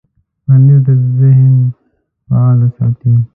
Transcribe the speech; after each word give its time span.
پنېر 0.45 0.79
د 0.85 0.87
ذهن 1.19 1.55
فعاله 2.25 2.67
ساتي. 2.77 3.13